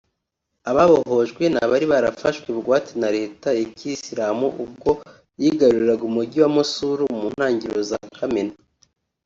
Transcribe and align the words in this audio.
Ababohojwe 0.69 1.43
ni 1.53 1.57
abari 1.65 1.85
barafashwe 1.93 2.47
bugwate 2.55 2.91
na 3.01 3.09
Leta 3.17 3.47
ya 3.59 3.65
Kiyisilamu 3.75 4.47
ubwo 4.63 4.89
yigaruriraga 5.41 6.03
umugi 6.09 6.37
wa 6.43 6.49
Mosul 6.55 6.99
mu 7.19 7.25
ntangiriro 7.33 7.81
za 7.89 7.99
Kamena 8.17 8.55